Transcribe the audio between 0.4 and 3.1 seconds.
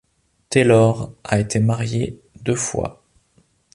Taylor a été marié deux fois.